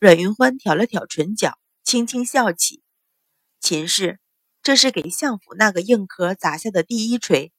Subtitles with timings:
[0.00, 2.82] 阮云欢挑了挑唇角，轻轻笑起。
[3.60, 4.18] 秦氏，
[4.62, 7.52] 这是给相府那个硬壳砸下的第一锤，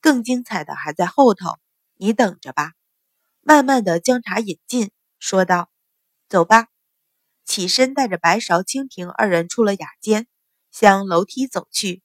[0.00, 1.58] 更精彩的还在后头，
[1.96, 2.74] 你等着吧。
[3.40, 5.68] 慢慢的将茶饮尽，说道
[6.30, 6.68] ：“走吧。”
[7.44, 10.28] 起身带着白芍、清平二人出了雅间，
[10.70, 12.04] 向楼梯走去。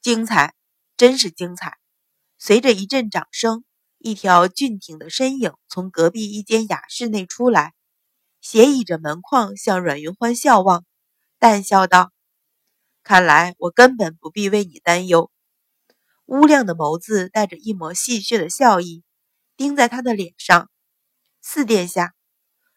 [0.00, 0.54] 精彩，
[0.96, 1.78] 真是精彩！
[2.38, 3.64] 随着一阵掌声，
[3.98, 7.74] 一条俊挺的身影从隔壁一间雅室内出来。
[8.40, 10.84] 斜倚着门框向阮云欢笑望，
[11.38, 12.12] 淡笑道
[13.02, 15.30] ：“看来我根本不必为你担忧。”
[16.26, 19.02] 乌亮的眸子带着一抹戏谑的笑意，
[19.56, 20.70] 盯在他的脸上。
[21.40, 22.14] 四殿下，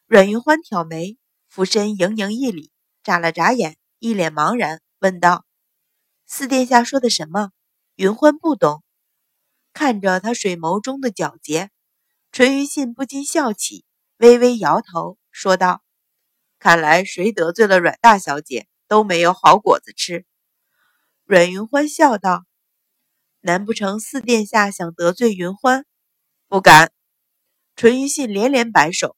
[0.07, 2.71] 阮云欢挑眉，俯身盈盈一礼，
[3.03, 5.45] 眨了眨眼，一脸茫然，问道
[6.25, 7.51] ：“四殿下说的什么？”
[7.95, 8.83] 云欢不懂，
[9.73, 11.69] 看着他水眸中的皎洁，
[12.31, 13.85] 淳于信不禁笑起，
[14.17, 15.17] 微微摇头。
[15.31, 15.81] 说道
[16.59, 20.25] ：“看来谁得罪了阮大小姐都没有好果子吃。”
[21.25, 22.45] 阮云欢笑道
[23.41, 25.85] ：“难不成四殿下想得罪云欢？
[26.47, 26.91] 不敢。”
[27.75, 29.15] 淳于信连连摆手，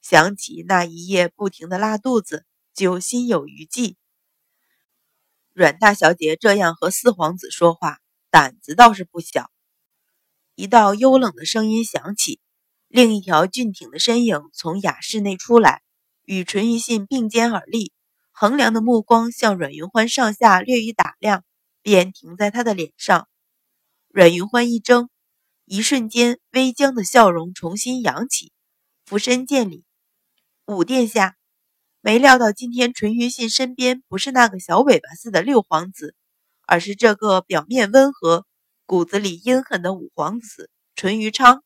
[0.00, 3.98] 想起那一夜不停的拉肚子，就心有余悸。
[5.52, 7.98] 阮大小姐这样和四皇子说话，
[8.30, 9.50] 胆子倒是不小。
[10.54, 12.40] 一道幽冷的声音响起。
[12.88, 15.82] 另一条俊挺的身影从雅室内出来，
[16.24, 17.92] 与淳于信并肩而立，
[18.32, 21.44] 衡量的目光向阮云欢上下略一打量，
[21.82, 23.28] 便停在他的脸上。
[24.08, 25.10] 阮云欢一怔，
[25.66, 28.52] 一瞬间微僵的笑容重新扬起，
[29.04, 29.84] 俯身见礼
[30.64, 31.36] ：“五殿下，
[32.00, 36.14] 没料到今天淳于信身边不是那个小尾巴似的六皇子，
[36.66, 38.46] 而是这个表面温和、
[38.86, 41.62] 骨子里阴狠的五皇子淳于昌。”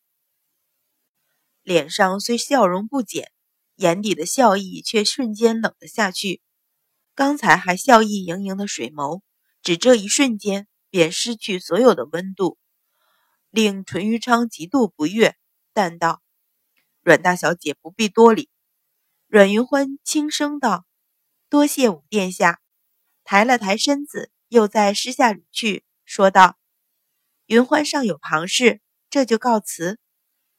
[1.62, 3.30] 脸上虽笑容不减，
[3.76, 6.42] 眼底的笑意却瞬间冷了下去。
[7.14, 9.22] 刚才还笑意盈盈的水眸，
[9.62, 12.58] 只这一瞬间便失去所有的温度，
[13.50, 15.36] 令淳于昌极度不悦，
[15.72, 16.22] 淡道
[17.02, 18.48] ：“阮大小姐不必多礼。”
[19.28, 20.84] 阮云欢轻声道
[21.48, 22.60] ：“多谢五殿下。”
[23.24, 26.58] 抬了抬身子，又在施下礼去，说道
[27.46, 30.00] ：“云欢尚有旁事，这就告辞。”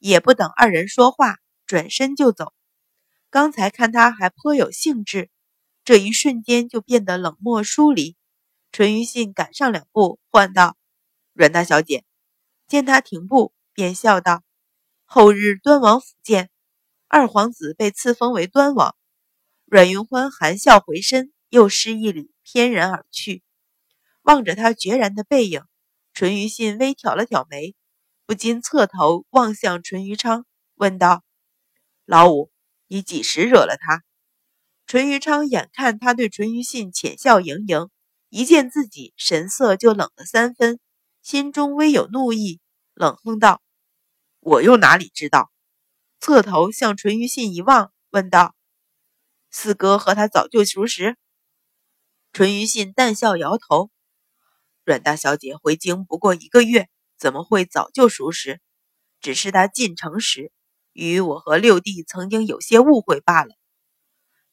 [0.06, 2.52] 也不等二人说话，转身就走。
[3.30, 5.30] 刚才看他还颇有兴致，
[5.86, 8.18] 这一瞬间就变得冷漠疏离。
[8.74, 10.75] 淳于信赶上两步，唤道
[11.31, 12.03] ：“阮大小姐。”
[12.68, 14.44] 见他停步，便笑道
[15.06, 16.50] ：“后日端王府见。”
[17.08, 18.97] 二皇子被赐封为端王。
[19.64, 23.41] 阮云欢含笑回身，又施一礼，翩然而去。
[24.24, 25.64] 望着他决然的背影，
[26.14, 27.74] 淳于信微挑了挑眉。
[28.25, 30.45] 不禁侧头望向淳于昌，
[30.75, 31.23] 问道
[32.06, 32.51] ：“老五，
[32.88, 34.01] 你几时惹了他？”
[34.88, 37.89] 淳于昌眼看他对淳于信浅笑盈盈，
[38.29, 40.79] 一见自己神色就冷了三分，
[41.22, 42.61] 心中微有怒意，
[42.94, 43.61] 冷哼道
[44.40, 45.51] ：“我又哪里知道？”
[46.22, 48.55] 侧头向淳于信一望，问道
[49.51, 51.17] ：“四哥和他早就熟识？”
[52.31, 53.91] 淳于信淡笑摇头
[54.85, 56.88] ：“阮大小姐回京不过一个月。”
[57.23, 58.59] 怎么会早就熟识？
[59.22, 60.51] 只是他进城时
[60.91, 63.56] 与我和六弟曾经有些误会罢了。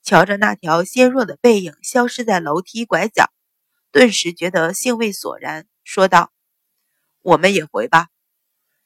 [0.05, 3.29] 瞧着那条纤弱的背影消失在楼梯拐角，
[3.91, 6.31] 顿时觉得兴味索然，说道
[7.23, 8.07] ：“我们也回吧。”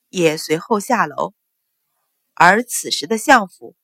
[0.08, 1.34] 也随后下楼。
[2.32, 3.76] 而此时的相府，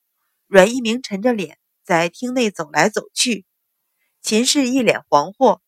[0.47, 3.45] 阮一鸣沉着脸在厅内走来走去，
[4.19, 5.59] 秦氏一脸惶惑，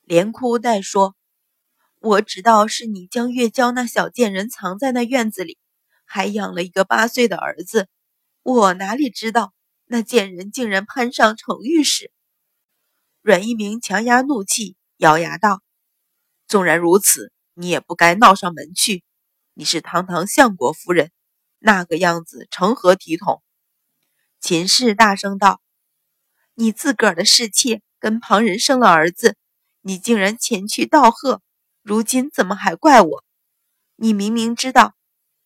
[0.00, 1.14] 连哭带说。
[2.02, 5.58] 我知道是你将月娇那小贱人藏在那院子里，
[6.06, 7.88] 还养了一个八岁的儿子。
[8.42, 9.52] 我哪里知道
[9.84, 12.10] 那贱人竟然攀上程御史？
[13.20, 15.60] 阮一鸣强压怒气，咬牙道
[16.48, 19.04] ：“纵然如此，你也不该闹上门去。
[19.52, 21.10] 你是堂堂相国夫人，
[21.58, 23.42] 那个样子成何体统？”
[24.40, 25.60] 秦氏大声道
[26.56, 29.36] ：“你自个儿的侍妾跟旁人生了儿子，
[29.82, 31.42] 你竟然前去道贺！”
[31.82, 33.24] 如今怎么还怪我？
[33.96, 34.94] 你明明知道，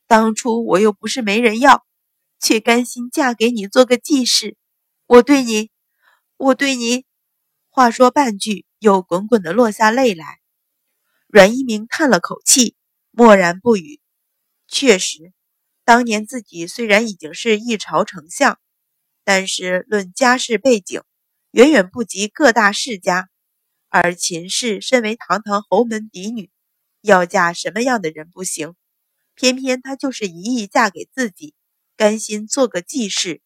[0.06, 1.84] 当初我又不是没人要，
[2.40, 4.56] 却甘心嫁给你做个继室。
[5.06, 5.70] 我对你，
[6.36, 7.04] 我对你……
[7.68, 10.40] 话说半句，又滚滚的落下泪来。
[11.28, 12.76] 阮一鸣叹了口气，
[13.10, 14.00] 默然不语。
[14.66, 15.32] 确实，
[15.84, 18.58] 当年自己虽然已经是一朝丞相，
[19.24, 21.02] 但是论家世背景，
[21.50, 23.28] 远远不及各大世家。
[23.96, 26.50] 而秦氏身为堂堂侯门嫡女，
[27.00, 28.74] 要嫁什么样的人不行？
[29.36, 31.54] 偏偏她就是一意嫁给自己，
[31.96, 33.40] 甘心做个继室。